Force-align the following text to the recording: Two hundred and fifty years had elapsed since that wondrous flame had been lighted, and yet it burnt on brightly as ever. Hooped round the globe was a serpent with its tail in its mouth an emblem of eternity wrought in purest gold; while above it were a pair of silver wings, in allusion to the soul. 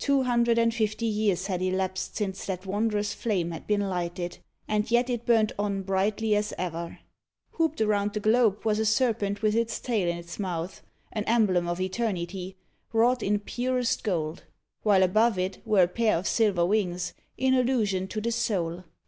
Two 0.00 0.24
hundred 0.24 0.58
and 0.58 0.74
fifty 0.74 1.06
years 1.06 1.46
had 1.46 1.62
elapsed 1.62 2.16
since 2.16 2.46
that 2.46 2.66
wondrous 2.66 3.14
flame 3.14 3.52
had 3.52 3.64
been 3.68 3.82
lighted, 3.82 4.38
and 4.66 4.90
yet 4.90 5.08
it 5.08 5.24
burnt 5.24 5.52
on 5.56 5.82
brightly 5.82 6.34
as 6.34 6.52
ever. 6.58 6.98
Hooped 7.52 7.78
round 7.82 8.12
the 8.12 8.18
globe 8.18 8.64
was 8.64 8.80
a 8.80 8.84
serpent 8.84 9.40
with 9.40 9.54
its 9.54 9.78
tail 9.78 10.08
in 10.08 10.16
its 10.18 10.36
mouth 10.40 10.82
an 11.12 11.22
emblem 11.28 11.68
of 11.68 11.80
eternity 11.80 12.56
wrought 12.92 13.22
in 13.22 13.38
purest 13.38 14.02
gold; 14.02 14.42
while 14.82 15.04
above 15.04 15.38
it 15.38 15.62
were 15.64 15.84
a 15.84 15.86
pair 15.86 16.18
of 16.18 16.26
silver 16.26 16.66
wings, 16.66 17.14
in 17.36 17.54
allusion 17.54 18.08
to 18.08 18.20
the 18.20 18.32
soul. 18.32 18.82